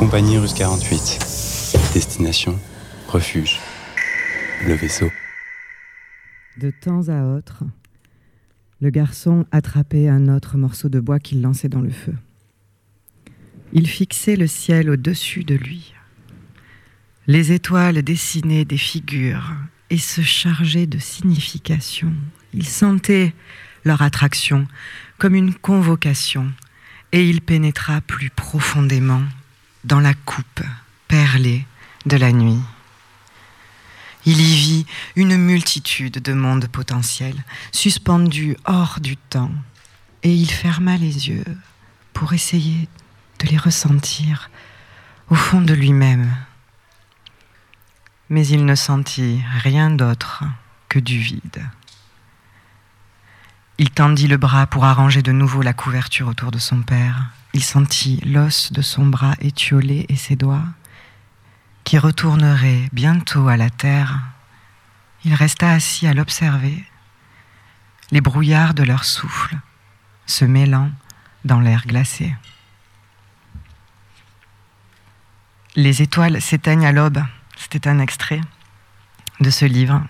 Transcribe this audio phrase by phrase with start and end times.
[0.00, 1.92] Compagnie russe 48.
[1.92, 2.58] Destination,
[3.06, 3.60] refuge.
[4.66, 5.10] Le vaisseau.
[6.56, 7.64] De temps à autre,
[8.80, 12.14] le garçon attrapait un autre morceau de bois qu'il lançait dans le feu.
[13.74, 15.92] Il fixait le ciel au-dessus de lui.
[17.26, 19.52] Les étoiles dessinaient des figures
[19.90, 22.14] et se chargeaient de signification.
[22.54, 23.34] Il sentait
[23.84, 24.66] leur attraction
[25.18, 26.50] comme une convocation
[27.12, 29.20] et il pénétra plus profondément
[29.84, 30.62] dans la coupe
[31.08, 31.66] perlée
[32.06, 32.60] de la nuit.
[34.26, 39.52] Il y vit une multitude de mondes potentiels, suspendus hors du temps,
[40.22, 41.44] et il ferma les yeux
[42.12, 42.88] pour essayer
[43.38, 44.50] de les ressentir
[45.30, 46.30] au fond de lui-même.
[48.28, 50.44] Mais il ne sentit rien d'autre
[50.88, 51.64] que du vide.
[53.78, 57.30] Il tendit le bras pour arranger de nouveau la couverture autour de son père.
[57.52, 60.64] Il sentit l'os de son bras étiolé et ses doigts
[61.84, 64.20] qui retournerait bientôt à la terre,
[65.24, 66.84] il resta assis à l'observer,
[68.12, 69.58] les brouillards de leur souffle
[70.26, 70.90] se mêlant
[71.44, 72.34] dans l'air glacé.
[75.74, 77.22] Les étoiles s'éteignent à l'aube,
[77.56, 78.40] c'était un extrait
[79.40, 80.02] de ce livre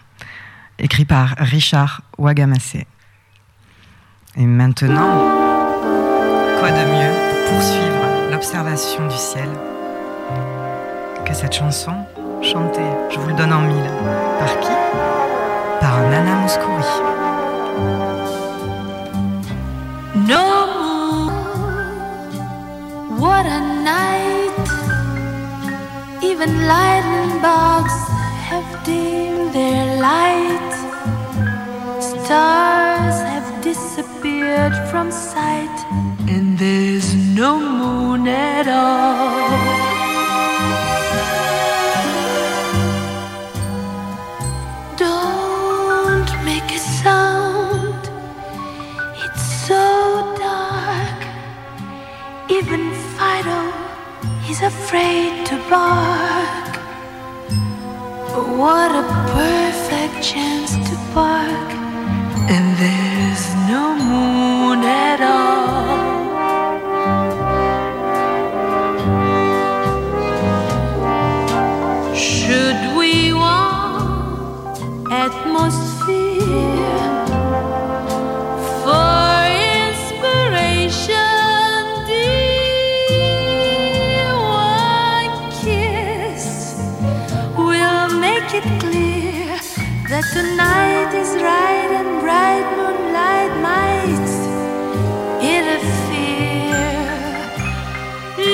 [0.79, 2.87] écrit par Richard Wagamassé.
[4.37, 5.19] Et maintenant,
[6.59, 7.00] quoi de mieux
[8.41, 9.51] l'observation du ciel
[11.33, 11.93] cette chanson,
[12.43, 13.91] chantée, je vous le donne en mille,
[14.39, 14.69] par qui?
[15.81, 16.85] Par Nana Mouskouri.
[20.27, 21.31] No,
[23.17, 24.69] what a night.
[26.23, 27.99] Even lightning bugs
[28.51, 30.73] have dimmed their light.
[32.01, 35.77] Stars have disappeared from sight,
[36.29, 38.27] and there's no moon Don't
[46.45, 48.11] make a sound,
[49.25, 49.85] it's so
[50.41, 51.21] dark.
[52.51, 53.63] Even Fido
[54.51, 56.73] is afraid to bark.
[58.35, 59.05] But what a
[59.39, 61.69] perfect chance to bark.
[62.51, 62.90] And then
[90.11, 94.31] that tonight is right and bright moonlight might
[95.41, 96.77] interfere.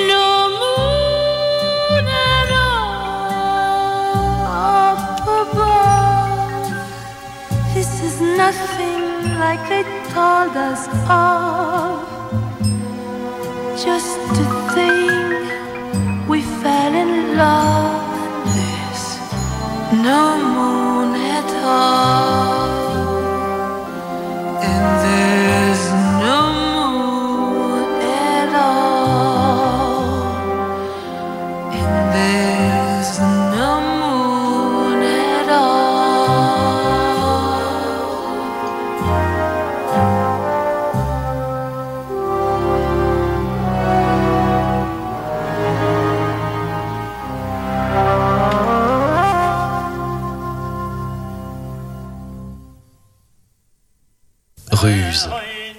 [0.07, 0.27] No
[0.61, 3.25] moon at all
[4.93, 6.71] up above.
[7.73, 9.03] This is nothing
[9.39, 12.05] like they told us of.
[13.83, 14.43] Just to
[14.75, 17.76] think we fell in love.
[19.97, 22.67] There's no moon at all.
[24.61, 25.36] And there's
[54.87, 55.29] Ruse,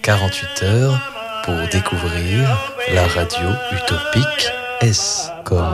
[0.02, 1.00] 48 heures
[1.42, 2.46] pour découvrir
[2.92, 4.52] la radio utopique
[4.82, 5.64] S comme